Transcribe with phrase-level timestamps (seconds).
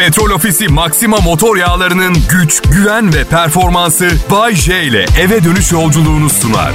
[0.00, 6.30] Petrol Ofisi Maxima motor yağlarının güç, güven ve performansı Bay J ile eve dönüş yolculuğunu
[6.30, 6.72] sunar.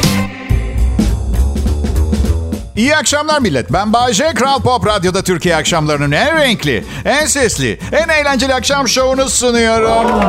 [2.75, 3.73] İyi akşamlar millet.
[3.73, 9.29] Ben Bayece Kral Pop Radyo'da Türkiye akşamlarının en renkli, en sesli, en eğlenceli akşam şovunu
[9.29, 10.21] sunuyorum.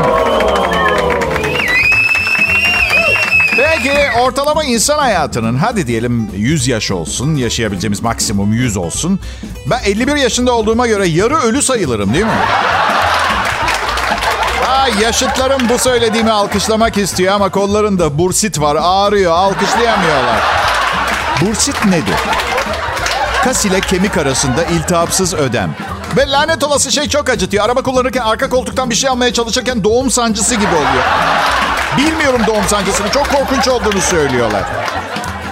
[3.77, 9.21] Peki ortalama insan hayatının hadi diyelim 100 yaş olsun, yaşayabileceğimiz maksimum 100 olsun.
[9.67, 12.31] Ben 51 yaşında olduğuma göre yarı ölü sayılırım değil mi?
[14.65, 20.41] Ha, yaşıtlarım bu söylediğimi alkışlamak istiyor ama kollarında bursit var, ağrıyor, alkışlayamıyorlar.
[21.41, 22.17] Bursit nedir?
[23.45, 25.77] Kas ile kemik arasında iltihapsız ödem.
[26.17, 27.65] Ve lanet olası şey çok acıtıyor.
[27.65, 31.05] Araba kullanırken arka koltuktan bir şey almaya çalışırken doğum sancısı gibi oluyor.
[31.97, 33.11] Bilmiyorum doğum sancısını.
[33.11, 34.63] Çok korkunç olduğunu söylüyorlar.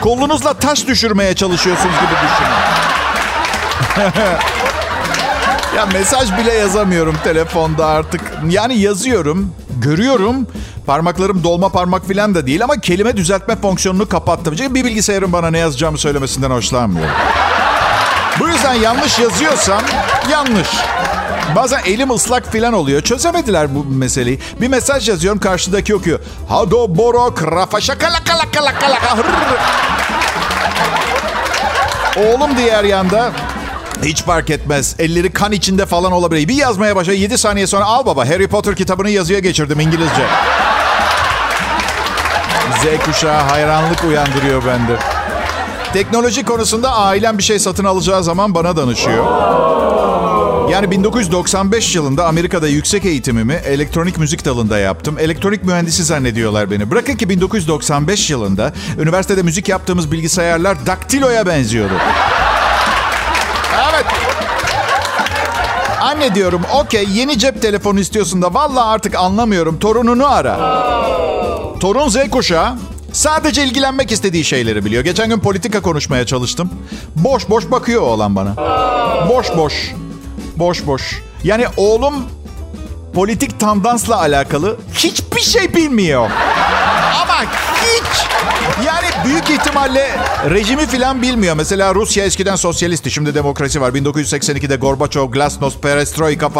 [0.01, 2.55] Kolunuzla taş düşürmeye çalışıyorsunuz gibi düşünün.
[5.77, 8.21] ya mesaj bile yazamıyorum telefonda artık.
[8.49, 10.47] Yani yazıyorum, görüyorum.
[10.87, 14.55] Parmaklarım dolma parmak falan da değil ama kelime düzeltme fonksiyonunu kapattım.
[14.57, 17.15] Çünkü bir bilgisayarın bana ne yazacağımı söylemesinden hoşlanmıyorum.
[18.41, 19.83] Bu yüzden yanlış yazıyorsam
[20.31, 20.69] yanlış.
[21.57, 23.03] Bazen elim ıslak filan oluyor.
[23.03, 24.41] Çözemediler bu meseleyi.
[24.61, 26.21] Bir mesaj yazıyorum karşıdaki okuyor.
[26.49, 28.99] Hado borok rafa şakala kala kala kala
[32.17, 33.33] Oğlum diğer yanda
[34.03, 34.97] hiç fark etmez.
[34.99, 36.49] Elleri kan içinde falan olabilir.
[36.49, 37.19] Bir yazmaya başlıyor.
[37.19, 40.27] 7 saniye sonra al baba Harry Potter kitabını yazıya geçirdim İngilizce.
[42.83, 45.14] Z kuşağı hayranlık uyandırıyor bende.
[45.95, 49.25] Teknoloji konusunda ailem bir şey satın alacağı zaman bana danışıyor.
[50.71, 55.19] Yani 1995 yılında Amerika'da yüksek eğitimimi elektronik müzik dalında yaptım.
[55.19, 56.91] Elektronik mühendisi zannediyorlar beni.
[56.91, 61.95] Bırakın ki 1995 yılında üniversitede müzik yaptığımız bilgisayarlar daktiloya benziyordu.
[63.93, 64.07] Evet.
[66.01, 70.59] Anne diyorum okey yeni cep telefonu istiyorsun da valla artık anlamıyorum torununu ara.
[71.81, 72.75] Torun Z kuşağı
[73.15, 75.05] sadece ilgilenmek istediği şeyleri biliyor.
[75.05, 76.71] Geçen gün politika konuşmaya çalıştım.
[77.17, 78.57] Boş boş bakıyor oğlan bana.
[79.29, 79.93] Boş boş.
[80.57, 81.23] Boş boş.
[81.45, 82.15] Yani oğlum
[83.15, 86.31] politik tandansla alakalı hiçbir şey bilmiyor.
[87.23, 87.43] Ama
[87.83, 88.27] hiç.
[88.87, 90.11] Yani büyük ihtimalle
[90.51, 91.57] rejimi filan bilmiyor.
[91.57, 93.11] Mesela Rusya eskiden sosyalistti.
[93.11, 93.91] Şimdi demokrasi var.
[93.91, 96.51] 1982'de Gorbaçov, Glasnost, Perestroika.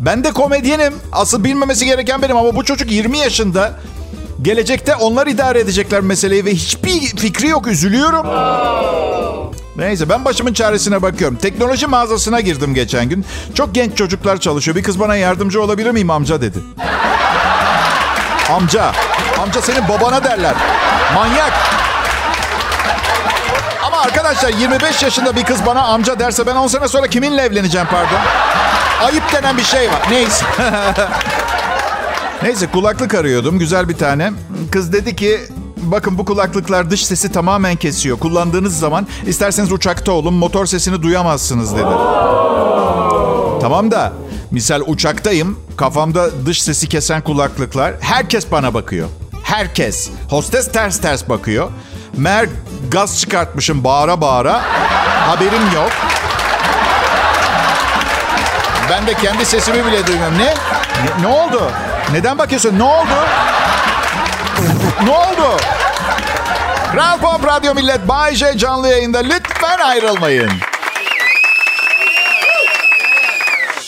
[0.00, 0.94] Ben de komedyenim.
[1.12, 3.80] Asıl bilmemesi gereken benim ama bu çocuk 20 yaşında.
[4.42, 7.66] Gelecekte onlar idare edecekler meseleyi ve hiçbir fikri yok.
[7.66, 8.26] Üzülüyorum.
[9.76, 11.36] Neyse ben başımın çaresine bakıyorum.
[11.36, 13.24] Teknoloji mağazasına girdim geçen gün.
[13.54, 14.76] Çok genç çocuklar çalışıyor.
[14.76, 16.58] Bir kız bana yardımcı olabilir miyim amca dedi.
[18.50, 18.92] Amca.
[19.42, 20.54] Amca senin babana derler.
[21.14, 21.52] Manyak.
[23.82, 27.86] Ama arkadaşlar 25 yaşında bir kız bana amca derse ben 10 sene sonra kiminle evleneceğim
[27.90, 28.20] pardon?
[29.04, 30.02] Ayıp denen bir şey var.
[30.10, 30.44] Neyse.
[32.42, 33.58] Neyse kulaklık arıyordum.
[33.58, 34.32] Güzel bir tane.
[34.72, 35.40] Kız dedi ki
[35.76, 38.18] bakın bu kulaklıklar dış sesi tamamen kesiyor.
[38.18, 41.90] Kullandığınız zaman isterseniz uçakta olun motor sesini duyamazsınız dedi.
[43.60, 44.12] Tamam da
[44.50, 45.58] misal uçaktayım.
[45.76, 47.94] Kafamda dış sesi kesen kulaklıklar.
[48.00, 49.08] Herkes bana bakıyor.
[49.42, 50.10] Herkes.
[50.30, 51.70] Hostes ters ters bakıyor.
[52.16, 52.48] Mer
[52.90, 54.62] gaz çıkartmışım bağıra bağıra.
[55.28, 55.90] Haberim yok.
[58.90, 60.38] Ben de kendi sesimi bile duymuyorum.
[60.38, 60.54] Ne?
[61.04, 61.62] Ne, ne oldu?
[62.12, 62.78] Neden bakıyorsun?
[62.78, 63.08] Ne oldu?
[65.04, 65.56] ne oldu?
[66.92, 69.18] Kral Pop Radyo Millet Bay J canlı yayında.
[69.18, 70.50] Lütfen ayrılmayın.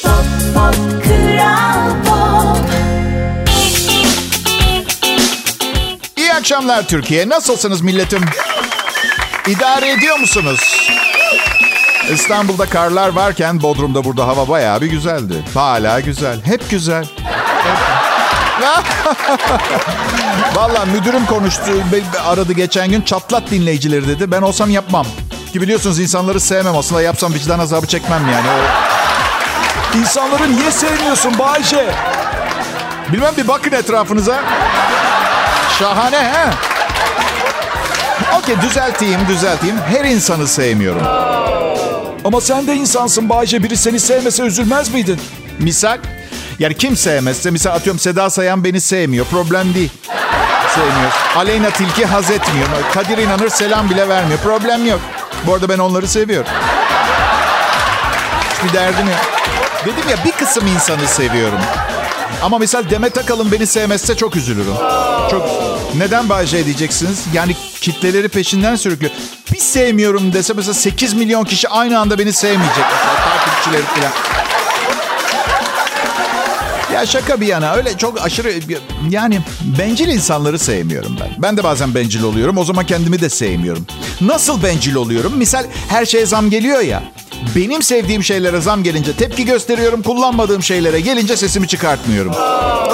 [0.03, 0.25] Pop,
[0.55, 0.75] pop,
[1.05, 2.59] Kral Pop.
[6.17, 7.29] İyi akşamlar Türkiye.
[7.29, 8.25] Nasılsınız milletim?
[9.47, 10.89] İdare ediyor musunuz?
[12.13, 15.35] İstanbul'da karlar varken Bodrum'da burada hava bayağı bir güzeldi.
[15.55, 16.45] Hala güzel.
[16.45, 17.07] Hep güzel.
[20.55, 21.73] Valla müdürüm konuştu.
[22.27, 24.31] Aradı geçen gün çatlat dinleyicileri dedi.
[24.31, 25.07] Ben olsam yapmam.
[25.53, 26.77] Ki biliyorsunuz insanları sevmem.
[26.77, 28.47] Aslında yapsam vicdan azabı çekmem yani.
[28.49, 29.99] O...
[29.99, 31.95] İnsanları niye sevmiyorsun Bayce?
[33.13, 34.43] Bilmem bir bakın etrafınıza.
[35.79, 36.51] Şahane he?
[38.39, 39.77] Okey düzelteyim düzelteyim.
[39.89, 41.03] Her insanı sevmiyorum.
[42.25, 43.63] Ama sen de insansın Bayce.
[43.63, 45.21] Biri seni sevmese üzülmez miydin?
[45.59, 45.99] Misal?
[46.63, 49.27] Yani kim sevmezse, misal atıyorum Seda Sayan beni sevmiyor.
[49.27, 49.91] Problem değil.
[50.75, 51.13] Sevmiyor.
[51.37, 52.67] Aleyna Tilki haz etmiyor.
[52.95, 54.39] Kadir inanır selam bile vermiyor.
[54.39, 55.01] Problem yok.
[55.47, 56.51] Bu arada ben onları seviyorum.
[58.55, 59.21] Hiçbir derdim yok.
[59.85, 61.59] Dedim ya bir kısım insanı seviyorum.
[62.43, 64.75] Ama mesela Demet Akalın beni sevmezse çok üzülürüm.
[65.31, 65.49] Çok
[65.97, 67.25] Neden Bayce diyeceksiniz?
[67.33, 69.13] Yani kitleleri peşinden sürüklüyor.
[69.53, 72.85] Bir sevmiyorum dese mesela 8 milyon kişi aynı anda beni sevmeyecek.
[72.93, 74.42] Mesela takipçileri falan.
[76.95, 78.53] Ya şaka bir yana öyle çok aşırı
[79.11, 79.41] yani
[79.79, 81.29] bencil insanları sevmiyorum ben.
[81.39, 82.59] Ben de bazen bencil oluyorum.
[82.59, 83.87] O zaman kendimi de sevmiyorum.
[84.21, 85.37] Nasıl bencil oluyorum?
[85.37, 87.03] Misal her şeye zam geliyor ya.
[87.57, 90.03] Benim sevdiğim şeylere zam gelince tepki gösteriyorum.
[90.03, 92.33] Kullanmadığım şeylere gelince sesimi çıkartmıyorum.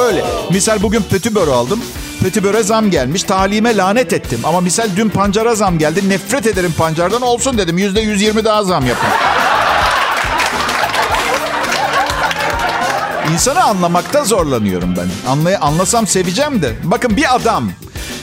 [0.00, 0.24] Öyle.
[0.50, 1.80] Misal bugün pötiböre aldım.
[2.22, 3.22] Pötiböre zam gelmiş.
[3.22, 4.40] Talime lanet ettim.
[4.44, 6.08] Ama misal dün pancara zam geldi.
[6.08, 7.78] Nefret ederim pancardan olsun dedim.
[7.78, 9.08] Yüzde yüz yirmi daha zam yapın.
[13.32, 15.30] İnsanı anlamakta zorlanıyorum ben.
[15.30, 16.76] Anlay anlasam seveceğim de.
[16.84, 17.70] Bakın bir adam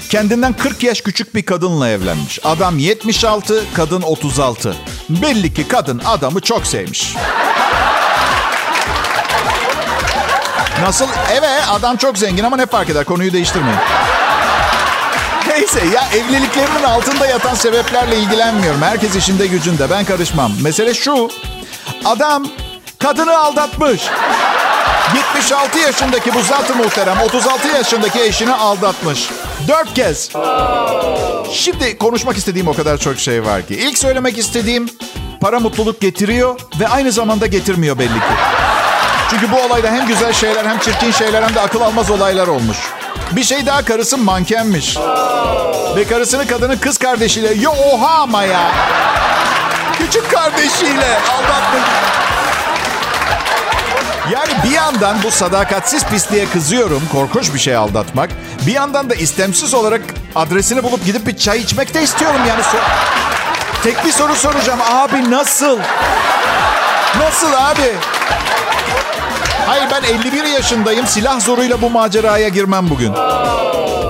[0.09, 2.39] kendinden 40 yaş küçük bir kadınla evlenmiş.
[2.43, 4.75] Adam 76, kadın 36.
[5.09, 7.15] Belli ki kadın adamı çok sevmiş.
[10.81, 11.05] Nasıl?
[11.31, 13.79] Evet adam çok zengin ama ne fark eder konuyu değiştirmeyin.
[15.47, 18.81] Neyse ya evliliklerinin altında yatan sebeplerle ilgilenmiyorum.
[18.81, 20.51] Herkes işinde gücünde ben karışmam.
[20.61, 21.29] Mesele şu.
[22.05, 22.47] Adam
[22.99, 24.01] kadını aldatmış.
[25.13, 29.29] 76 yaşındaki bu zat muhterem 36 yaşındaki eşini aldatmış.
[29.67, 30.29] Dört kez.
[31.53, 33.75] Şimdi konuşmak istediğim o kadar çok şey var ki.
[33.75, 34.89] İlk söylemek istediğim
[35.41, 38.35] para mutluluk getiriyor ve aynı zamanda getirmiyor belli ki.
[39.29, 42.77] Çünkü bu olayda hem güzel şeyler hem çirkin şeyler hem de akıl almaz olaylar olmuş.
[43.31, 44.97] Bir şey daha karısı mankenmiş.
[45.95, 48.71] Ve karısını kadının kız kardeşiyle yo oha ama ya.
[49.97, 51.83] Küçük kardeşiyle aldatmış.
[54.33, 57.03] Yani bir yandan bu sadakatsiz pisliğe kızıyorum.
[57.11, 58.29] Korkunç bir şey aldatmak.
[58.67, 60.01] Bir yandan da istemsiz olarak
[60.35, 62.61] adresini bulup gidip bir çay içmek de istiyorum yani.
[63.83, 64.79] Tek bir soru soracağım.
[64.91, 65.79] Abi nasıl?
[67.19, 67.93] Nasıl abi?
[69.67, 71.07] Hayır ben 51 yaşındayım.
[71.07, 73.13] Silah zoruyla bu maceraya girmem bugün.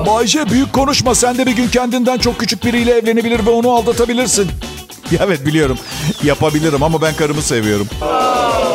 [0.05, 1.15] Bayce büyük konuşma.
[1.15, 4.51] Sen de bir gün kendinden çok küçük biriyle evlenebilir ve onu aldatabilirsin.
[5.19, 5.79] Evet biliyorum.
[6.23, 7.87] Yapabilirim ama ben karımı seviyorum.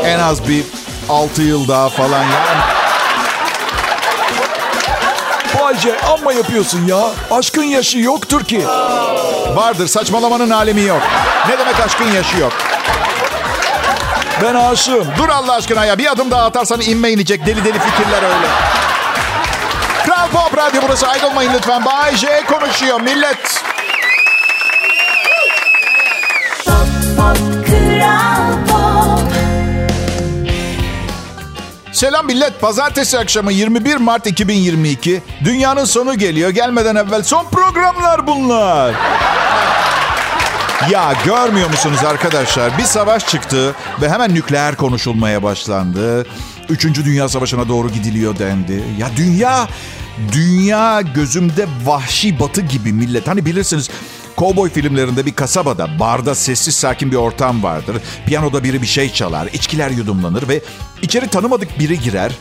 [0.05, 0.65] En az bir
[1.11, 2.61] 6 yıl daha falan yani.
[5.61, 7.11] Bayce amma yapıyorsun ya.
[7.31, 8.67] Aşkın yaşı yoktur ki.
[9.55, 11.03] Vardır saçmalamanın alemi yok.
[11.49, 12.53] Ne demek aşkın yaşı yok?
[14.43, 15.07] Ben aşığım.
[15.19, 15.99] Dur Allah aşkına ya.
[15.99, 17.47] Bir adım daha atarsan inme inecek.
[17.47, 18.47] Deli deli fikirler öyle.
[20.07, 21.09] Kral Pop Radyo burası.
[21.09, 21.85] Ayrılmayın lütfen.
[21.85, 23.63] Bay J konuşuyor millet.
[32.01, 32.61] Selam millet.
[32.61, 35.23] Pazartesi akşamı 21 Mart 2022.
[35.45, 36.51] Dünyanın sonu geliyor.
[36.51, 38.95] Gelmeden evvel son programlar bunlar.
[40.91, 42.79] Ya görmüyor musunuz arkadaşlar?
[42.79, 46.27] Bir savaş çıktı ve hemen nükleer konuşulmaya başlandı.
[46.69, 48.83] Üçüncü Dünya Savaşı'na doğru gidiliyor dendi.
[48.99, 49.69] Ya dünya,
[50.33, 53.29] dünya gözümde vahşi batı gibi millet.
[53.29, 53.91] Hani bilirsiniz
[54.41, 57.97] Kovboy filmlerinde bir kasabada, barda sessiz sakin bir ortam vardır.
[58.27, 60.61] Piyanoda biri bir şey çalar, içkiler yudumlanır ve
[61.03, 62.33] içeri tanımadık biri girer.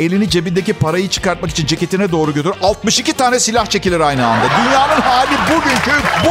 [0.00, 2.54] Elini cebindeki parayı çıkartmak için ceketine doğru götürür.
[2.62, 4.44] 62 tane silah çekilir aynı anda.
[4.44, 5.92] Dünyanın hali bugünkü
[6.24, 6.30] bu.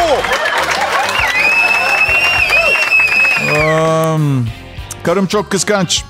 [3.59, 4.47] Um,
[5.03, 6.03] karım çok kıskanç.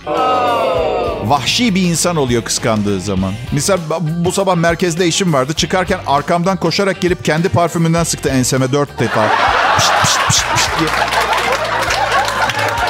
[1.26, 3.34] Vahşi bir insan oluyor kıskandığı zaman.
[3.52, 5.54] Misal bu sabah merkezde işim vardı.
[5.54, 9.30] Çıkarken arkamdan koşarak gelip kendi parfümünden sıktı enseme dört defa.
[9.78, 10.90] Pişt, pişt, pişt, pişt diye.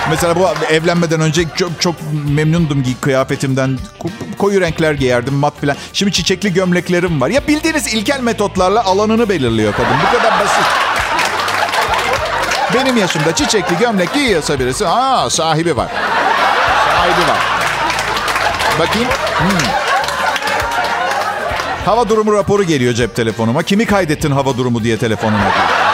[0.09, 1.95] Mesela bu evlenmeden önce çok, çok
[2.29, 3.79] memnundum kıyafetimden.
[3.99, 5.75] Ko- Koyu renkler giyerdim mat falan.
[5.93, 7.29] Şimdi çiçekli gömleklerim var.
[7.29, 9.91] Ya bildiğiniz ilkel metotlarla alanını belirliyor kadın.
[10.07, 10.65] Bu kadar basit.
[12.73, 15.87] Benim yaşımda çiçekli gömlek giyiyorsa birisi, aa sahibi var.
[16.95, 17.56] Sahibi var.
[18.79, 19.07] Bakayım.
[19.37, 19.87] Hmm.
[21.85, 23.63] Hava durumu raporu geliyor cep telefonuma.
[23.63, 25.87] Kimi kaydettin hava durumu diye telefonuma diyor.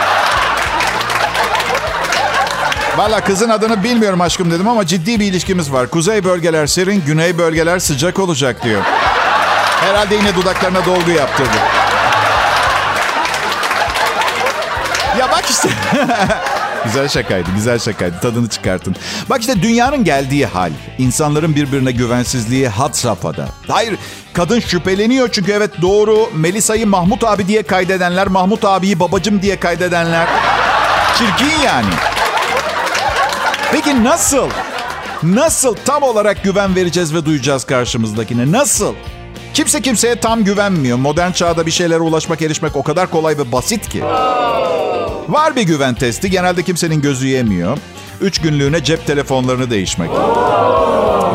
[2.97, 5.89] Valla kızın adını bilmiyorum aşkım dedim ama ciddi bir ilişkimiz var.
[5.89, 8.81] Kuzey bölgeler serin, güney bölgeler sıcak olacak diyor.
[9.81, 11.57] Herhalde yine dudaklarına dolgu yaptırdı.
[15.19, 15.69] Ya bak işte.
[16.85, 18.19] güzel şakaydı, güzel şakaydı.
[18.21, 18.95] Tadını çıkartın.
[19.29, 20.71] Bak işte dünyanın geldiği hal.
[20.97, 23.47] İnsanların birbirine güvensizliği had safhada.
[23.67, 23.95] Hayır,
[24.33, 26.29] kadın şüpheleniyor çünkü evet doğru.
[26.33, 30.27] Melisa'yı Mahmut abi diye kaydedenler, Mahmut abiyi babacım diye kaydedenler.
[31.17, 31.93] Çirkin yani.
[33.71, 34.49] Peki nasıl?
[35.23, 38.51] Nasıl tam olarak güven vereceğiz ve duyacağız karşımızdakine?
[38.51, 38.93] Nasıl?
[39.53, 40.97] Kimse kimseye tam güvenmiyor.
[40.97, 44.03] Modern çağda bir şeylere ulaşmak, erişmek o kadar kolay ve basit ki.
[45.29, 46.29] Var bir güven testi.
[46.29, 47.77] Genelde kimsenin gözü yemiyor.
[48.21, 50.09] Üç günlüğüne cep telefonlarını değişmek.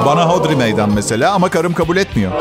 [0.06, 2.32] Bana hodri meydan mesela ama karım kabul etmiyor.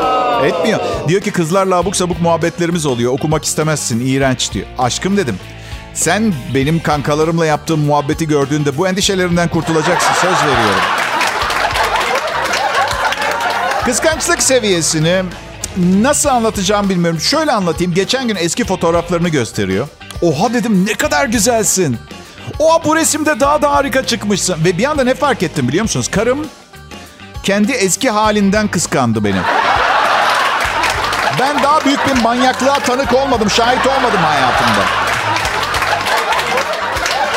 [0.44, 0.80] Etmiyor.
[1.08, 3.12] Diyor ki kızlarla abuk sabuk muhabbetlerimiz oluyor.
[3.12, 4.06] Okumak istemezsin.
[4.06, 4.66] iğrenç diyor.
[4.78, 5.36] Aşkım dedim.
[5.94, 10.12] Sen benim kankalarımla yaptığım muhabbeti gördüğünde bu endişelerinden kurtulacaksın.
[10.14, 10.80] Söz veriyorum.
[13.84, 15.22] Kıskançlık seviyesini
[15.78, 17.20] nasıl anlatacağım bilmiyorum.
[17.20, 17.94] Şöyle anlatayım.
[17.94, 19.88] Geçen gün eski fotoğraflarını gösteriyor.
[20.22, 21.98] Oha dedim ne kadar güzelsin.
[22.58, 24.64] Oha bu resimde daha da harika çıkmışsın.
[24.64, 26.08] Ve bir anda ne fark ettim biliyor musunuz?
[26.08, 26.46] Karım
[27.42, 29.40] kendi eski halinden kıskandı beni.
[31.40, 34.84] Ben daha büyük bir manyaklığa tanık olmadım, şahit olmadım hayatımda.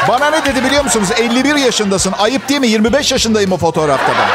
[0.08, 1.10] Bana ne dedi biliyor musunuz?
[1.18, 2.14] 51 yaşındasın.
[2.18, 2.68] Ayıp değil mi?
[2.68, 4.31] 25 yaşındayım o fotoğrafta ben.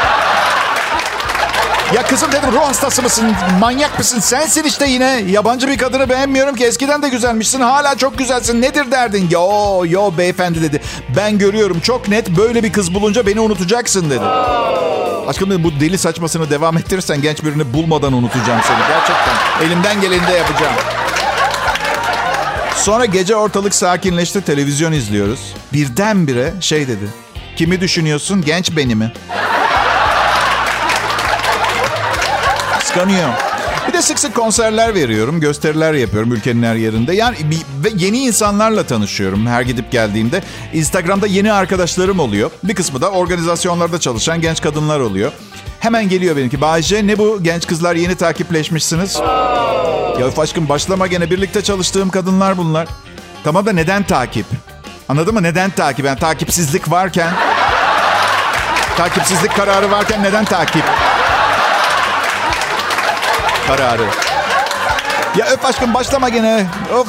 [1.95, 3.25] Ya kızım dedim ruh hastası mısın?
[3.59, 4.19] Manyak mısın?
[4.19, 5.23] Sensin işte yine.
[5.29, 6.65] Yabancı bir kadını beğenmiyorum ki.
[6.65, 7.61] Eskiden de güzelmişsin.
[7.61, 8.61] Hala çok güzelsin.
[8.61, 9.27] Nedir derdin?
[9.31, 10.81] Yo yo beyefendi dedi.
[11.17, 12.29] Ben görüyorum çok net.
[12.29, 14.25] Böyle bir kız bulunca beni unutacaksın dedi.
[15.27, 18.77] Aşkım dedim bu deli saçmasını devam ettirirsen genç birini bulmadan unutacağım seni.
[18.87, 19.67] Gerçekten.
[19.67, 20.73] Elimden geleni de yapacağım.
[22.75, 24.41] Sonra gece ortalık sakinleşti.
[24.41, 25.53] Televizyon izliyoruz.
[25.73, 27.07] Birdenbire şey dedi.
[27.55, 28.41] Kimi düşünüyorsun?
[28.45, 29.11] Genç beni mi?
[32.97, 33.29] Kıskanıyor.
[33.87, 37.13] Bir de sık sık konserler veriyorum, gösteriler yapıyorum ülkenin her yerinde.
[37.13, 40.41] Yani bir- ve yeni insanlarla tanışıyorum her gidip geldiğimde.
[40.73, 42.51] Instagram'da yeni arkadaşlarım oluyor.
[42.63, 45.31] Bir kısmı da organizasyonlarda çalışan genç kadınlar oluyor.
[45.79, 46.61] Hemen geliyor benimki.
[46.61, 49.15] Bayce ne bu genç kızlar yeni takipleşmişsiniz?
[50.19, 52.87] Ya öf aşkım başlama gene birlikte çalıştığım kadınlar bunlar.
[53.43, 54.45] Tamam da neden takip?
[55.09, 55.43] Anladın mı?
[55.43, 56.05] Neden takip?
[56.05, 57.29] Yani takipsizlik varken...
[58.97, 60.83] Takipsizlik kararı varken neden takip?
[63.67, 64.05] Kararı.
[65.37, 66.65] Ya öf aşkım başlama gene.
[66.93, 67.07] Of.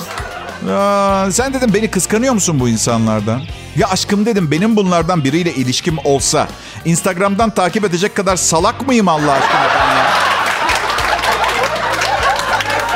[0.73, 3.43] Aa, sen dedim beni kıskanıyor musun bu insanlardan?
[3.77, 6.49] Ya aşkım dedim benim bunlardan biriyle ilişkim olsa
[6.85, 10.09] Instagram'dan takip edecek kadar salak mıyım Allah aşkına ben ya?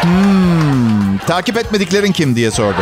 [0.02, 2.80] Hmm, takip etmediklerin kim diye sordu.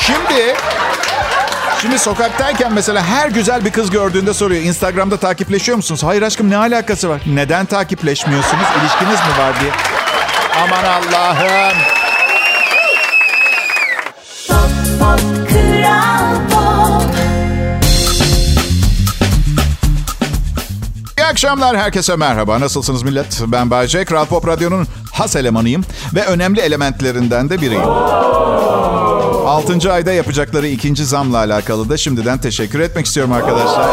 [0.00, 0.54] Şimdi
[1.82, 4.62] Şimdi sokaktayken mesela her güzel bir kız gördüğünde soruyor.
[4.62, 6.02] Instagram'da takipleşiyor musunuz?
[6.04, 7.22] Hayır aşkım ne alakası var?
[7.26, 8.64] Neden takipleşmiyorsunuz?
[8.80, 9.72] İlişkiniz mi var diye.
[10.64, 11.78] Aman Allah'ım.
[14.48, 14.70] Pop
[15.00, 17.14] Pop Kral Pop
[21.18, 22.60] İyi akşamlar herkese merhaba.
[22.60, 23.40] Nasılsınız millet?
[23.46, 24.04] Ben Bayce.
[24.04, 25.84] Kral Pop Radyo'nun has elemanıyım.
[26.14, 27.82] Ve önemli elementlerinden de biriyim.
[29.68, 29.92] 6.
[29.92, 33.88] ayda yapacakları ikinci zamla alakalı da şimdiden teşekkür etmek istiyorum arkadaşlar.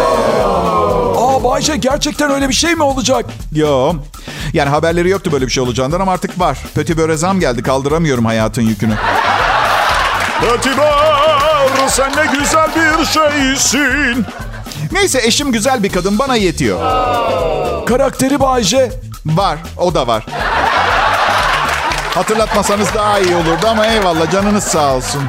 [1.17, 3.25] Aa Bayce gerçekten öyle bir şey mi olacak?
[3.53, 3.93] Yo.
[4.53, 6.57] Yani haberleri yoktu böyle bir şey olacağından ama artık var.
[6.75, 7.63] Pötü böre zam geldi.
[7.63, 8.93] Kaldıramıyorum hayatın yükünü.
[10.41, 14.25] Pötü böre sen ne güzel bir şeysin.
[14.91, 16.79] Neyse eşim güzel bir kadın bana yetiyor.
[17.85, 18.91] Karakteri Bayce.
[19.25, 20.25] Var o da var.
[22.15, 25.23] Hatırlatmasanız daha iyi olurdu ama eyvallah canınız sağ olsun.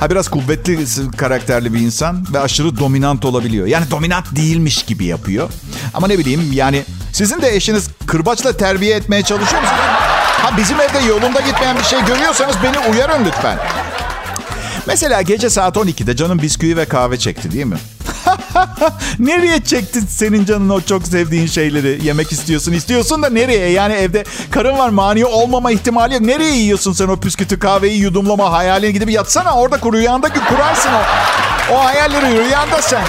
[0.00, 0.78] Ha biraz kuvvetli
[1.16, 3.66] karakterli bir insan ve aşırı dominant olabiliyor.
[3.66, 5.50] Yani dominant değilmiş gibi yapıyor.
[5.94, 9.80] Ama ne bileyim yani sizin de eşiniz kırbaçla terbiye etmeye çalışıyor musunuz?
[10.42, 13.58] Ha bizim evde yolunda gitmeyen bir şey görüyorsanız beni uyarın lütfen.
[14.86, 17.78] Mesela gece saat 12'de canım bisküvi ve kahve çekti değil mi?
[19.18, 22.06] nereye çektin senin canın o çok sevdiğin şeyleri?
[22.06, 23.70] Yemek istiyorsun, istiyorsun da nereye?
[23.70, 26.22] Yani evde karın var, mani olmama ihtimali yok.
[26.22, 31.00] Nereye yiyorsun sen o püskütü kahveyi yudumlama hayalini gidip yatsana orada kur, rüyanda kurarsın o.
[31.74, 33.02] O hayalleri rüyanda sen.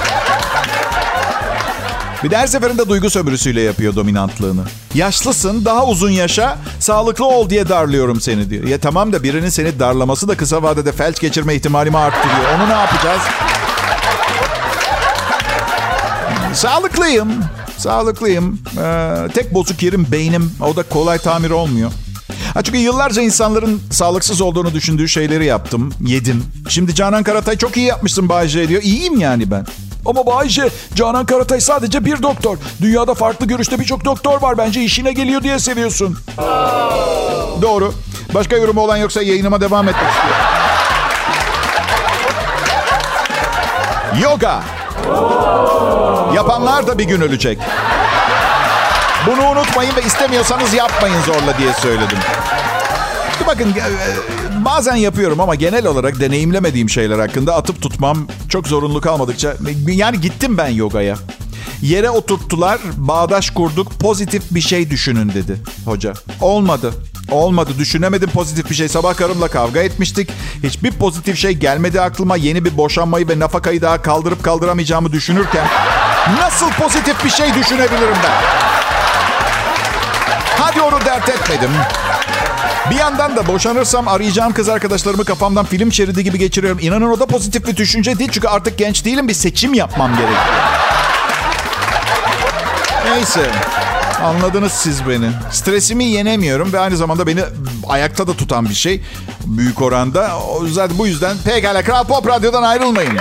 [2.23, 4.61] Bir de her seferinde duygu sömürüsüyle yapıyor dominantlığını.
[4.93, 8.63] Yaşlısın, daha uzun yaşa, sağlıklı ol diye darlıyorum seni diyor.
[8.63, 12.55] Ya tamam da birinin seni darlaması da kısa vadede felç geçirme ihtimalimi arttırıyor.
[12.57, 13.21] Onu ne yapacağız?
[16.53, 17.33] Sağlıklıyım.
[17.77, 18.59] Sağlıklıyım.
[18.77, 20.51] Ee, tek bozuk yerim beynim.
[20.61, 21.91] O da kolay tamir olmuyor.
[22.53, 26.43] Ha çünkü yıllarca insanların sağlıksız olduğunu düşündüğü şeyleri yaptım, yedim.
[26.69, 28.81] Şimdi Canan Karatay çok iyi yapmışsın Bayce diyor.
[28.83, 29.65] İyiyim yani ben.
[30.05, 32.57] Ama Bayce, Canan Karatay sadece bir doktor.
[32.81, 34.57] Dünyada farklı görüşte birçok doktor var.
[34.57, 36.17] Bence işine geliyor diye seviyorsun.
[37.61, 37.93] Doğru.
[38.33, 40.45] Başka yorumu olan yoksa yayınıma devam etmek istiyorum.
[44.21, 44.63] Yoga.
[46.35, 47.59] Yapanlar da bir gün ölecek.
[49.27, 52.17] Bunu unutmayın ve istemiyorsanız yapmayın zorla diye söyledim.
[53.47, 59.53] Bakın e, bazen yapıyorum ama genel olarak deneyimlemediğim şeyler hakkında atıp tutmam çok zorunlu kalmadıkça.
[59.87, 61.15] Yani gittim ben yogaya.
[61.81, 66.13] Yere oturttular, bağdaş kurduk, pozitif bir şey düşünün dedi hoca.
[66.41, 66.93] Olmadı.
[67.31, 67.71] Olmadı.
[67.79, 68.87] Düşünemedim pozitif bir şey.
[68.87, 70.29] Sabah karımla kavga etmiştik.
[70.63, 72.35] Hiçbir pozitif şey gelmedi aklıma.
[72.37, 75.67] Yeni bir boşanmayı ve nafakayı daha kaldırıp kaldıramayacağımı düşünürken
[76.41, 78.31] nasıl pozitif bir şey düşünebilirim ben?
[80.59, 81.71] Hadi onu dert etmedim.
[82.89, 86.79] Bir yandan da boşanırsam arayacağım kız arkadaşlarımı kafamdan film şeridi gibi geçiriyorum.
[86.81, 88.29] İnanın o da pozitif bir düşünce değil.
[88.33, 90.39] Çünkü artık genç değilim bir seçim yapmam gerekiyor.
[93.05, 93.51] Neyse.
[94.23, 95.29] Anladınız siz beni.
[95.51, 97.41] Stresimi yenemiyorum ve aynı zamanda beni
[97.87, 99.03] ayakta da tutan bir şey.
[99.45, 100.31] Büyük oranda.
[100.63, 103.17] Yüzden bu yüzden pekala Kral Pop Radyo'dan ayrılmayın.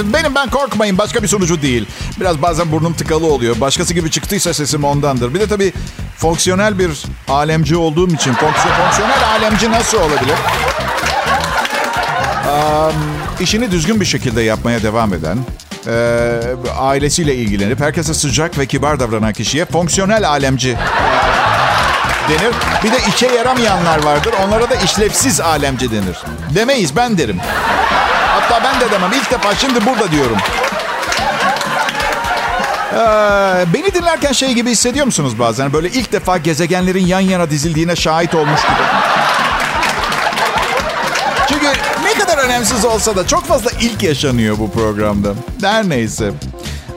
[0.00, 0.20] Abi millet.
[0.20, 0.98] Benim ben korkmayın.
[0.98, 1.86] Başka bir sonucu değil.
[2.20, 3.60] Biraz bazen burnum tıkalı oluyor.
[3.60, 5.34] Başkası gibi çıktıysa sesim ondandır.
[5.34, 5.72] Bir de tabii
[6.16, 6.90] fonksiyonel bir
[7.28, 8.34] alemci olduğum için.
[8.34, 10.36] Fonksiyon, fonksiyonel alemci nasıl olabilir?
[12.46, 12.94] Um,
[13.40, 15.38] işini düzgün bir şekilde yapmaya devam eden,
[15.86, 16.40] e,
[16.78, 20.76] ailesiyle ilgilenip herkese sıcak ve kibar davranan kişiye fonksiyonel alemci
[22.28, 22.54] denir.
[22.84, 24.34] Bir de işe yaramayanlar vardır.
[24.46, 26.18] Onlara da işlevsiz alemci denir.
[26.54, 27.40] Demeyiz ben derim.
[28.80, 29.12] De demem.
[29.12, 30.36] İlk defa şimdi burada diyorum.
[32.92, 35.72] Ee, beni dinlerken şey gibi hissediyor musunuz bazen?
[35.72, 38.82] Böyle ilk defa gezegenlerin yan yana dizildiğine şahit olmuş gibi.
[41.48, 41.66] Çünkü
[42.04, 45.34] ne kadar önemsiz olsa da çok fazla ilk yaşanıyor bu programda.
[45.62, 46.30] Her neyse.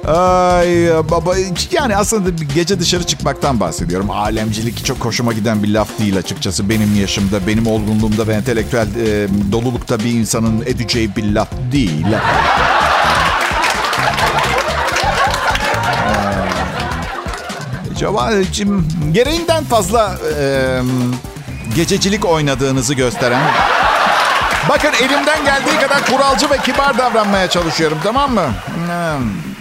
[0.07, 1.36] Ay baba
[1.72, 4.10] yani aslında gece dışarı çıkmaktan bahsediyorum.
[4.10, 6.69] Alemcilik çok hoşuma giden bir laf değil açıkçası.
[6.69, 12.05] Benim yaşımda, benim olgunluğumda ve entelektüel e, dolulukta bir insanın edeceği bir laf değil.
[17.98, 20.79] Cevabım gereğinden fazla e,
[21.75, 23.41] gececilik oynadığınızı gösteren
[24.69, 28.53] Bakın elimden geldiği kadar kuralcı ve kibar davranmaya çalışıyorum tamam mı?
[28.75, 29.52] Hmm.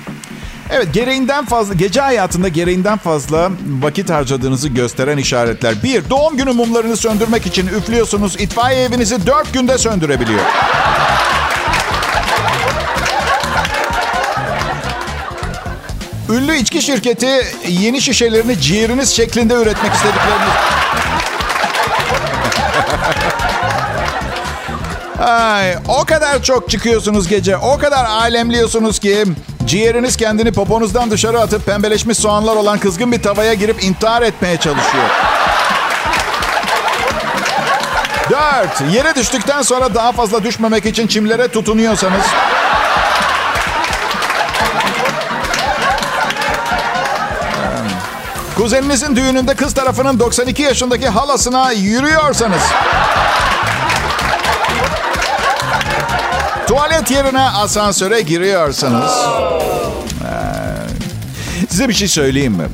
[0.75, 3.51] Evet gereğinden fazla gece hayatında gereğinden fazla
[3.81, 5.83] vakit harcadığınızı gösteren işaretler.
[5.83, 8.41] Bir, doğum günü mumlarını söndürmek için üflüyorsunuz.
[8.41, 10.41] İtfaiye evinizi dört günde söndürebiliyor.
[16.31, 17.31] Ünlü içki şirketi
[17.69, 20.53] yeni şişelerini ciğeriniz şeklinde üretmek istediklerini...
[25.23, 29.25] Ay, o kadar çok çıkıyorsunuz gece, o kadar alemliyorsunuz ki
[29.67, 35.05] ciğeriniz kendini poponuzdan dışarı atıp pembeleşmiş soğanlar olan kızgın bir tavaya girip intihar etmeye çalışıyor.
[38.31, 42.25] Dört, yere düştükten sonra daha fazla düşmemek için çimlere tutunuyorsanız...
[48.57, 52.63] Kuzeninizin düğününde kız tarafının 92 yaşındaki halasına yürüyorsanız...
[56.67, 59.13] Tuvalet yerine asansöre giriyorsanız...
[60.25, 62.65] Ee, size bir şey söyleyeyim mi?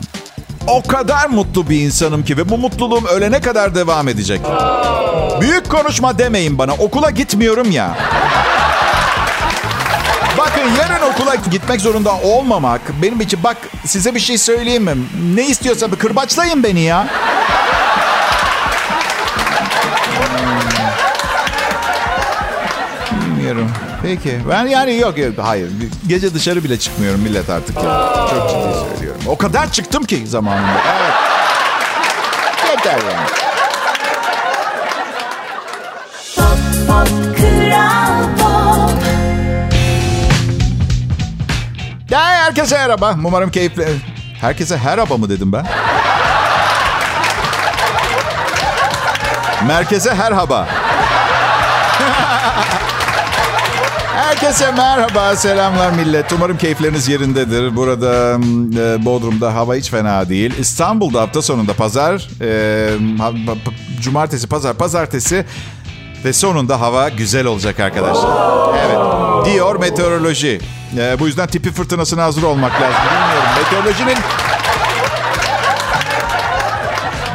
[0.66, 4.40] O kadar mutlu bir insanım ki ve bu mutluluğum ölene kadar devam edecek.
[5.40, 6.72] Büyük konuşma demeyin bana.
[6.72, 7.96] Okula gitmiyorum ya.
[10.38, 14.94] Bakın yarın okula gitmek zorunda olmamak benim için bak size bir şey söyleyeyim mi?
[15.34, 17.06] Ne istiyorsa bir kırbaçlayın beni ya.
[24.02, 24.40] Peki.
[24.50, 25.70] Ben yani yok yok hayır.
[26.06, 28.12] Gece dışarı bile çıkmıyorum millet artık ya.
[28.30, 29.20] Çok ciddi söylüyorum.
[29.26, 30.80] O kadar çıktım ki zamanında.
[30.98, 31.14] Evet.
[32.70, 33.28] Yeter yani.
[36.86, 37.08] Pop,
[37.38, 39.02] Kral Pop.
[42.10, 43.14] Ya herkese merhaba.
[43.24, 43.88] Umarım keyifli.
[44.40, 45.66] Herkese merhaba mı dedim ben?
[49.66, 50.68] Merkeze merhaba.
[54.40, 56.32] Herkese merhaba, selamlar millet.
[56.32, 57.76] Umarım keyifleriniz yerindedir.
[57.76, 58.34] Burada
[58.80, 60.54] e, Bodrum'da hava hiç fena değil.
[60.58, 62.90] İstanbul'da hafta sonunda pazar, e,
[64.00, 65.44] cumartesi, pazar, pazartesi
[66.24, 68.30] ve sonunda hava güzel olacak arkadaşlar.
[68.78, 70.60] Evet, diyor meteoroloji.
[70.98, 73.00] E, bu yüzden tipi fırtınasına hazır olmak lazım.
[73.04, 74.18] Bilmiyorum, meteorolojinin...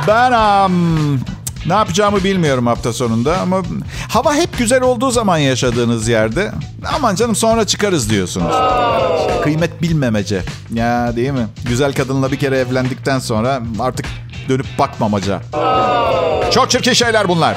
[0.07, 0.73] Ben am,
[1.65, 3.61] ne yapacağımı bilmiyorum hafta sonunda ama
[4.09, 6.51] hava hep güzel olduğu zaman yaşadığınız yerde
[6.95, 8.55] aman canım sonra çıkarız diyorsunuz.
[9.43, 10.41] Kıymet bilmemece.
[10.73, 11.47] Ya değil mi?
[11.67, 14.05] Güzel kadınla bir kere evlendikten sonra artık
[14.49, 15.41] dönüp bakmamaca.
[16.51, 17.55] Çok çirkin şeyler bunlar.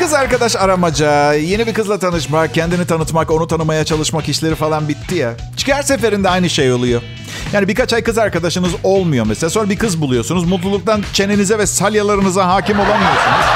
[0.00, 5.14] Kız arkadaş aramaca, yeni bir kızla tanışmak, kendini tanıtmak, onu tanımaya çalışmak işleri falan bitti
[5.14, 5.32] ya.
[5.56, 7.02] Çıkar seferinde aynı şey oluyor.
[7.52, 9.50] Yani birkaç ay kız arkadaşınız olmuyor mesela.
[9.50, 10.44] Sonra bir kız buluyorsunuz.
[10.44, 13.46] Mutluluktan çenenize ve salyalarınıza hakim olamıyorsunuz.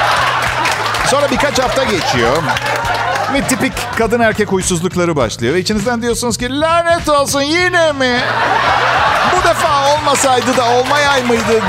[1.07, 2.43] Sonra birkaç hafta geçiyor.
[3.33, 5.53] Ve tipik kadın erkek huysuzlukları başlıyor.
[5.53, 8.19] Ve içinizden diyorsunuz ki lanet olsun yine mi?
[9.31, 11.61] Bu defa olmasaydı da olmayay mıydı?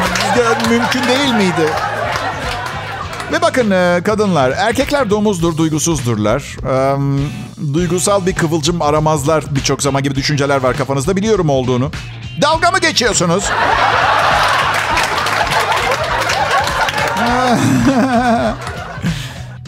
[0.70, 1.72] Mümkün değil miydi?
[3.32, 6.56] Ve bakın e, kadınlar, erkekler domuzdur, duygusuzdurlar.
[7.74, 11.90] Duygusal bir kıvılcım aramazlar birçok zaman gibi düşünceler var kafanızda biliyorum olduğunu.
[12.42, 13.44] Dalga mı geçiyorsunuz?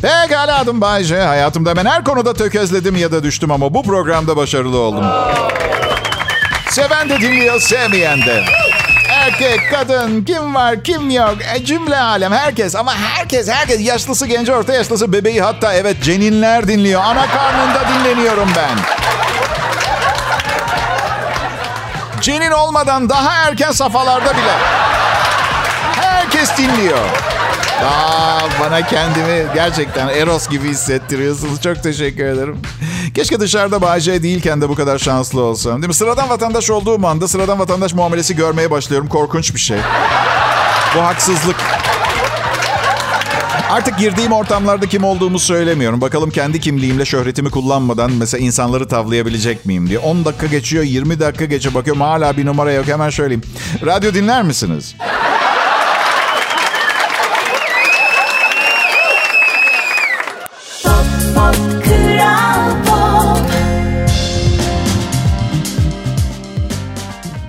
[0.02, 1.20] Pekala adım Bayce.
[1.20, 5.04] Hayatımda ben her konuda tökezledim ya da düştüm ama bu programda başarılı oldum.
[6.70, 8.44] Seven de dinliyor, sevmeyen de.
[9.08, 12.76] Erkek, kadın, kim var, kim yok, e, cümle alem, herkes.
[12.76, 17.02] Ama herkes, herkes, yaşlısı, genci, orta yaşlısı, bebeği hatta evet ceninler dinliyor.
[17.04, 18.78] Ana karnında dinleniyorum ben.
[22.20, 24.52] Cenin olmadan daha erken safhalarda bile.
[26.00, 27.27] Herkes dinliyor.
[27.84, 31.60] Aa, bana kendimi gerçekten Eros gibi hissettiriyorsunuz.
[31.62, 32.56] Çok teşekkür ederim.
[33.14, 35.82] Keşke dışarıda Bayce değilken de bu kadar şanslı olsam.
[35.82, 35.94] Değil mi?
[35.94, 39.08] Sıradan vatandaş olduğum anda sıradan vatandaş muamelesi görmeye başlıyorum.
[39.08, 39.78] Korkunç bir şey.
[40.96, 41.56] Bu haksızlık.
[43.70, 46.00] Artık girdiğim ortamlarda kim olduğumu söylemiyorum.
[46.00, 49.98] Bakalım kendi kimliğimle şöhretimi kullanmadan mesela insanları tavlayabilecek miyim diye.
[49.98, 51.74] 10 dakika geçiyor, 20 dakika geçiyor.
[51.74, 52.86] Bakıyorum hala bir numara yok.
[52.88, 53.42] Hemen söyleyeyim.
[53.86, 54.94] Radyo dinler misiniz?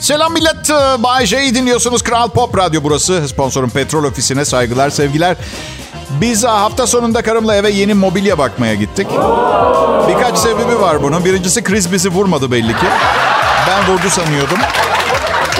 [0.10, 0.70] Selam millet.
[1.04, 2.04] Bay J'yi dinliyorsunuz.
[2.04, 3.28] Kral Pop Radyo burası.
[3.28, 5.38] Sponsorum Petrol Ofisi'ne saygılar, sevgiler.
[6.10, 9.08] Biz hafta sonunda karımla eve yeni mobilya bakmaya gittik.
[10.08, 11.26] Birkaç sebebi var bunun.
[11.26, 12.86] Birincisi kriz bizi vurmadı belli ki.
[13.68, 14.58] Ben vurdu sanıyordum.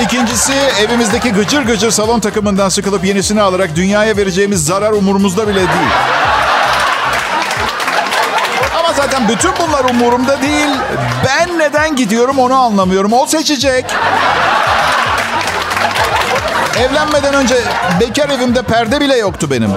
[0.04, 5.90] İkincisi evimizdeki gıcır gıcır salon takımından sıkılıp yenisini alarak dünyaya vereceğimiz zarar umurumuzda bile değil.
[9.12, 10.68] Zaten bütün bunlar umurumda değil.
[11.26, 13.14] Ben neden gidiyorum onu anlamıyorum.
[13.14, 13.86] O seçecek.
[16.80, 17.56] Evlenmeden önce
[18.00, 19.72] bekar evimde perde bile yoktu benim.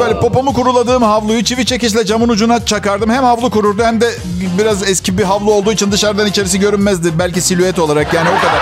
[0.00, 3.10] Böyle popomu kuruladığım havluyu çivi çekişle camın ucuna çakardım.
[3.10, 4.10] Hem havlu kururdu hem de
[4.58, 7.18] biraz eski bir havlu olduğu için dışarıdan içerisi görünmezdi.
[7.18, 8.60] Belki silüet olarak yani o kadar.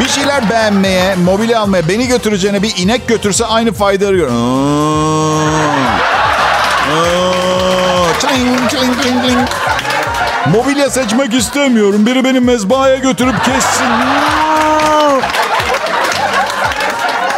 [0.00, 4.28] Bir şeyler beğenmeye, mobilya almaya, beni götüreceğine bir inek götürse aynı fayda arıyor.
[10.52, 12.06] Mobilya seçmek istemiyorum.
[12.06, 13.86] Biri beni mezbahaya götürüp kessin.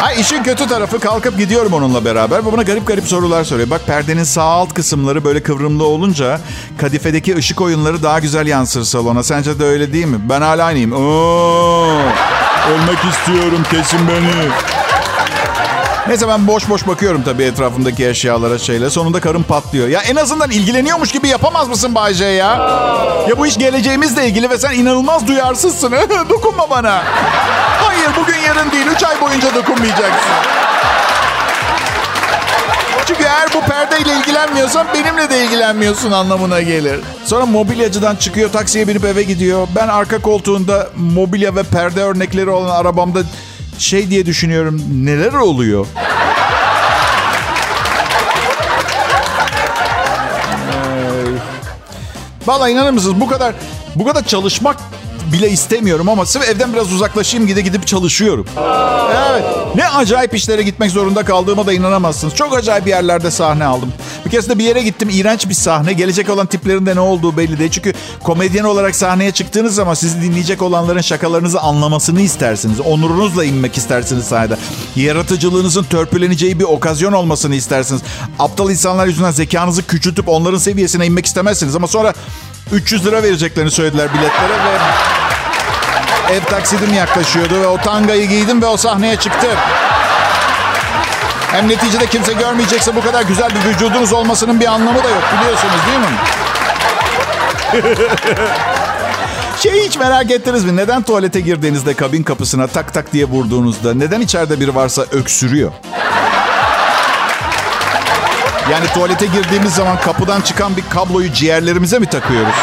[0.03, 3.71] Ay işin kötü tarafı kalkıp gidiyorum onunla beraber ve bana garip garip sorular soruyor.
[3.71, 6.41] Bak perdenin sağ alt kısımları böyle kıvrımlı olunca
[6.79, 9.23] kadifedeki ışık oyunları daha güzel yansır salona.
[9.23, 10.17] Sence de öyle değil mi?
[10.29, 10.93] Ben hala aynıyım.
[10.93, 11.99] Oo,
[12.71, 14.74] ölmek istiyorum kesin beni.
[16.09, 18.91] Neyse ben boş boş bakıyorum tabii etrafımdaki eşyalara şeyle.
[18.91, 19.89] Sonunda karım patlıyor.
[19.89, 22.57] Ya en azından ilgileniyormuş gibi yapamaz mısın Bayce ya?
[23.29, 25.93] Ya bu iş geleceğimizle ilgili ve sen inanılmaz duyarsızsın.
[26.29, 27.03] Dokunma bana.
[27.83, 28.87] Hayır bugün yarın değil.
[28.97, 30.33] Üç ay boyunca dokunmayacaksın.
[33.07, 37.01] Çünkü eğer bu perdeyle ilgilenmiyorsan benimle de ilgilenmiyorsun anlamına gelir.
[37.25, 39.69] Sonra mobilyacıdan çıkıyor taksiye binip eve gidiyor.
[39.77, 43.21] Ben arka koltuğunda mobilya ve perde örnekleri olan arabamda
[43.79, 44.83] şey diye düşünüyorum.
[44.93, 45.87] Neler oluyor?
[52.47, 53.55] Vallahi inanır mısınız bu kadar
[53.95, 54.77] bu kadar çalışmak
[55.35, 58.47] bile istemiyorum ama sırf evden biraz uzaklaşayım gide gidip çalışıyorum.
[59.31, 59.45] Evet.
[59.75, 62.35] Ne acayip işlere gitmek zorunda kaldığıma da inanamazsınız.
[62.35, 63.93] Çok acayip yerlerde sahne aldım.
[64.25, 65.09] Bir kez de bir yere gittim.
[65.13, 65.93] iğrenç bir sahne.
[65.93, 67.71] Gelecek olan tiplerinde ne olduğu belli değil.
[67.71, 67.93] Çünkü
[68.23, 72.81] komedyen olarak sahneye çıktığınız zaman sizi dinleyecek olanların şakalarınızı anlamasını istersiniz.
[72.81, 74.57] Onurunuzla inmek istersiniz sahnede.
[74.97, 78.03] Yaratıcılığınızın törpüleneceği bir okazyon olmasını istersiniz.
[78.39, 81.77] Aptal insanlar yüzünden zekanızı küçültüp onların seviyesine inmek istemezsiniz.
[81.77, 82.15] Ama sonra
[82.75, 84.53] 300 lira vereceklerini söylediler biletlere
[86.29, 89.51] ve ev taksidim yaklaşıyordu ve o tangayı giydim ve o sahneye çıktım.
[91.53, 95.81] Hem neticede kimse görmeyecekse bu kadar güzel bir vücudunuz olmasının bir anlamı da yok biliyorsunuz
[95.87, 96.07] değil mi?
[99.61, 100.77] Şeyi hiç merak ettiniz mi?
[100.77, 105.73] Neden tuvalete girdiğinizde kabin kapısına tak tak diye vurduğunuzda neden içeride biri varsa öksürüyor?
[108.73, 112.55] Yani tuvalete girdiğimiz zaman kapıdan çıkan bir kabloyu ciğerlerimize mi takıyoruz?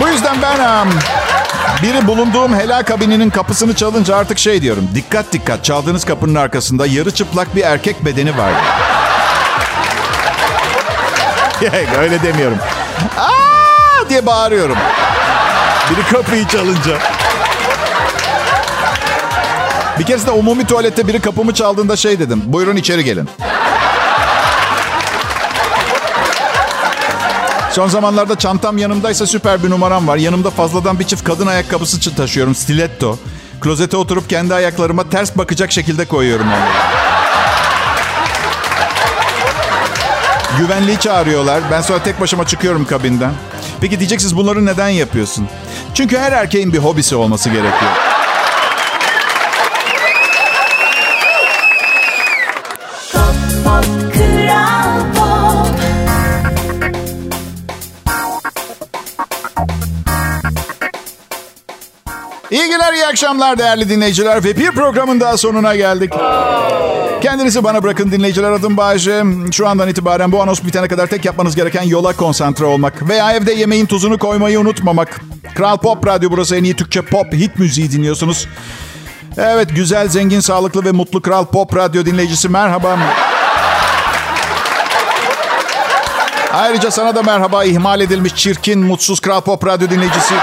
[0.00, 0.88] Bu yüzden ben
[1.82, 4.88] biri bulunduğum helal kabininin kapısını çalınca artık şey diyorum.
[4.94, 8.52] Dikkat dikkat çaldığınız kapının arkasında yarı çıplak bir erkek bedeni var.
[12.00, 12.58] Öyle demiyorum.
[13.18, 14.76] Aa diye bağırıyorum.
[15.90, 16.98] Biri kapıyı çalınca.
[19.98, 22.42] Bir kez de umumi tuvalette biri kapımı çaldığında şey dedim.
[22.46, 23.28] Buyurun içeri gelin.
[27.76, 30.16] Son zamanlarda çantam yanımdaysa süper bir numaram var.
[30.16, 32.54] Yanımda fazladan bir çift kadın ayakkabısı taşıyorum.
[32.54, 33.18] Stiletto.
[33.60, 36.70] Klozete oturup kendi ayaklarıma ters bakacak şekilde koyuyorum onları.
[40.58, 41.62] Güvenliği çağırıyorlar.
[41.70, 43.32] Ben sonra tek başıma çıkıyorum kabinden.
[43.80, 45.48] Peki diyeceksiniz bunları neden yapıyorsun?
[45.94, 48.05] Çünkü her erkeğin bir hobisi olması gerekiyor.
[62.76, 66.12] Günler, iyi akşamlar değerli dinleyiciler ve bir programın daha sonuna geldik.
[67.22, 69.24] Kendinizi bana bırakın dinleyiciler adım Bayece.
[69.52, 73.08] Şu andan itibaren bu anons bitene kadar tek yapmanız gereken yola konsantre olmak.
[73.08, 75.20] Veya evde yemeğin tuzunu koymayı unutmamak.
[75.54, 78.48] Kral Pop Radyo burası en iyi Türkçe pop hit müziği dinliyorsunuz.
[79.38, 82.98] Evet güzel, zengin, sağlıklı ve mutlu Kral Pop Radyo dinleyicisi merhaba.
[86.52, 90.34] Ayrıca sana da merhaba ihmal edilmiş çirkin, mutsuz Kral Pop Radyo dinleyicisi.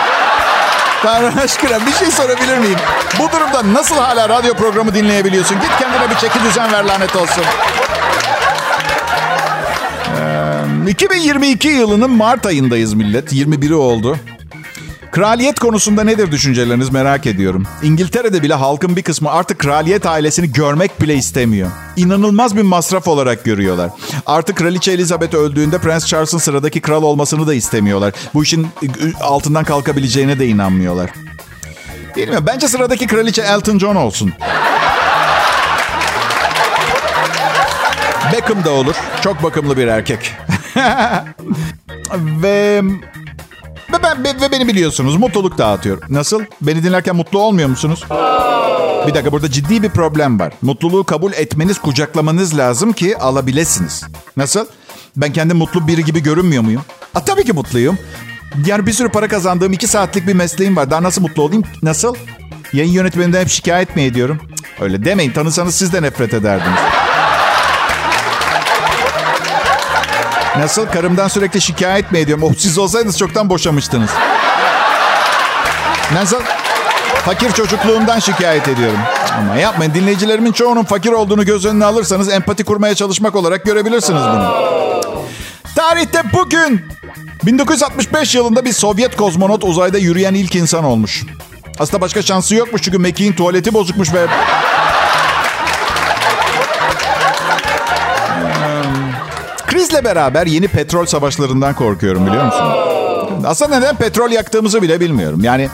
[1.04, 2.80] Tanrı aşkına bir şey sorabilir miyim?
[3.20, 5.58] Bu durumda nasıl hala radyo programı dinleyebiliyorsun?
[5.62, 7.44] Git kendine bir çeki düzen ver lanet olsun.
[10.88, 13.34] Ee, 2022 yılının Mart ayındayız millet.
[13.34, 14.18] 21'i oldu.
[15.13, 17.63] Kraliyet konusunda nedir düşünceleriniz merak ediyorum.
[17.84, 21.71] İngiltere'de bile halkın bir kısmı artık kraliyet ailesini görmek bile istemiyor.
[21.95, 23.89] İnanılmaz bir masraf olarak görüyorlar.
[24.26, 28.13] Artık Kraliçe Elizabeth öldüğünde Prens Charles'ın sıradaki kral olmasını da istemiyorlar.
[28.34, 28.67] Bu işin
[29.21, 31.10] altından kalkabileceğine de inanmıyorlar.
[32.15, 32.45] Bilmiyorum.
[32.47, 34.34] Bence sıradaki kraliçe Elton John olsun.
[38.34, 38.95] Beckham da olur.
[39.21, 40.34] Çok bakımlı bir erkek.
[42.13, 42.82] Ve
[43.93, 46.02] ve, ben, ve beni biliyorsunuz mutluluk dağıtıyor.
[46.10, 46.41] Nasıl?
[46.62, 48.04] Beni dinlerken mutlu olmuyor musunuz?
[49.08, 50.54] Bir dakika burada ciddi bir problem var.
[50.62, 54.04] Mutluluğu kabul etmeniz, kucaklamanız lazım ki alabilesiniz.
[54.38, 54.65] Nasıl?
[55.17, 56.82] Ben kendi mutlu biri gibi görünmüyor muyum?
[57.15, 57.98] A, tabii ki mutluyum.
[58.65, 60.91] Yani bir sürü para kazandığım iki saatlik bir mesleğim var.
[60.91, 61.63] Daha nasıl mutlu olayım?
[61.84, 62.15] Nasıl?
[62.74, 64.39] Yayın yönetmeninden hep şikayet mi ediyorum?
[64.56, 65.32] Cık, öyle demeyin.
[65.32, 66.80] Tanısanız siz de nefret ederdiniz.
[70.58, 70.86] Nasıl?
[70.86, 72.44] Karımdan sürekli şikayet mi ediyorum?
[72.44, 74.10] Oh, siz olsaydınız çoktan boşamıştınız.
[76.13, 76.38] Nasıl?
[77.26, 79.00] Fakir çocukluğumdan şikayet ediyorum.
[79.38, 79.94] Ama yapmayın.
[79.94, 84.54] Dinleyicilerimin çoğunun fakir olduğunu göz önüne alırsanız empati kurmaya çalışmak olarak görebilirsiniz bunu.
[85.76, 86.82] Tarihte bugün
[87.44, 91.24] 1965 yılında bir Sovyet kozmonot uzayda yürüyen ilk insan olmuş.
[91.80, 94.28] Aslında başka şansı yokmuş çünkü Mekiğin tuvaleti bozukmuş ve
[99.84, 102.65] Krizle beraber yeni petrol savaşlarından korkuyorum biliyor musun?
[103.46, 105.43] Aslında neden petrol yaktığımızı bile bilmiyorum.
[105.43, 105.69] Yani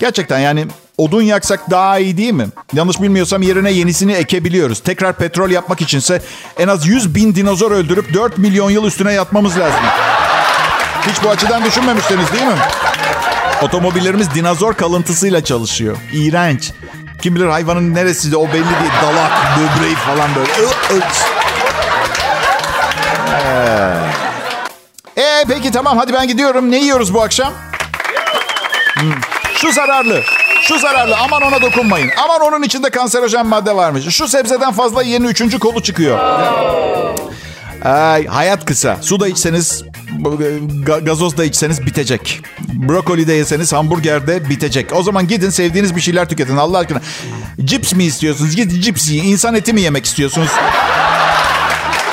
[0.00, 0.66] gerçekten yani
[0.98, 2.46] odun yaksak daha iyi değil mi?
[2.72, 4.80] Yanlış bilmiyorsam yerine yenisini ekebiliyoruz.
[4.80, 6.22] Tekrar petrol yapmak içinse
[6.58, 9.80] en az 100 bin dinozor öldürüp 4 milyon yıl üstüne yatmamız lazım.
[11.06, 12.58] Hiç bu açıdan düşünmemiştiniz değil mi?
[13.62, 15.96] Otomobillerimiz dinozor kalıntısıyla çalışıyor.
[16.12, 16.72] İğrenç.
[17.22, 18.92] Kim bilir hayvanın neresi de o belli değil.
[19.02, 20.52] Dalak, böbreği falan böyle.
[25.16, 26.70] Ee peki tamam hadi ben gidiyorum.
[26.70, 27.52] Ne yiyoruz bu akşam?
[28.94, 29.12] Hmm.
[29.54, 30.22] Şu zararlı.
[30.62, 31.16] Şu zararlı.
[31.16, 32.10] Aman ona dokunmayın.
[32.24, 34.08] Aman onun içinde kanserojen madde varmış.
[34.08, 36.18] Şu sebzeden fazla yiyenin üçüncü kolu çıkıyor.
[37.84, 38.96] Ay, hayat kısa.
[39.00, 39.84] Su da içseniz,
[41.04, 42.40] gazoz da içseniz bitecek.
[42.88, 44.90] Brokoli de yeseniz hamburger de bitecek.
[44.94, 47.00] O zaman gidin sevdiğiniz bir şeyler tüketin Allah aşkına.
[47.64, 48.56] Cips mi istiyorsunuz?
[48.56, 49.24] Gidin cips yiyin.
[49.24, 50.48] İnsan eti mi yemek istiyorsunuz?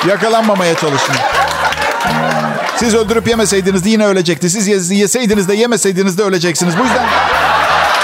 [0.08, 1.14] Yakalanmamaya çalışın.
[2.76, 4.50] Siz öldürüp yemeseydiniz de yine ölecekti.
[4.50, 6.78] Siz yeseydiniz de yemeseydiniz de öleceksiniz.
[6.78, 7.06] Bu yüzden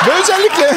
[0.07, 0.67] ve özellikle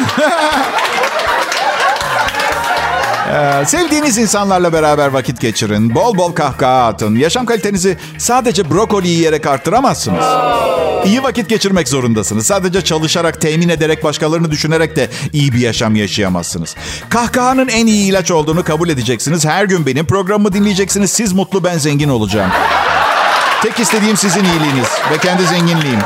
[3.66, 5.96] sevdiğiniz insanlarla beraber vakit geçirin.
[5.96, 7.16] Bol bol kahkaha atın.
[7.16, 10.26] Yaşam kalitenizi sadece brokoli yiyerek arttıramazsınız.
[11.06, 12.48] İyi vakit geçirmek zorundasınız.
[12.48, 16.76] Sadece çalışarak, temin ederek, başkalarını düşünerek de iyi bir yaşam yaşayamazsınız.
[17.10, 19.46] Kahkahanın en iyi ilaç olduğunu kabul edeceksiniz.
[19.46, 21.12] Her gün benim programımı dinleyeceksiniz.
[21.12, 22.52] Siz mutlu, ben zengin olacağım.
[23.64, 26.00] Tek istediğim sizin iyiliğiniz ve kendi zenginliğim.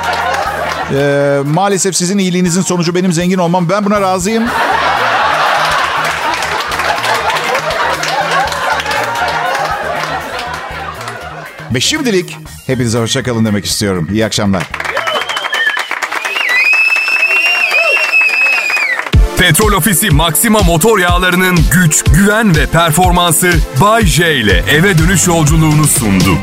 [0.93, 3.69] Ee, maalesef sizin iyiliğinizin sonucu benim zengin olmam.
[3.69, 4.43] Ben buna razıyım.
[11.73, 14.07] Ve şimdilik hepinize hoşçakalın demek istiyorum.
[14.11, 14.63] İyi akşamlar.
[19.37, 25.87] Petrol Ofisi Maxima motor yağlarının güç, güven ve performansı Bay J ile eve dönüş yolculuğunu
[25.87, 26.37] sundu.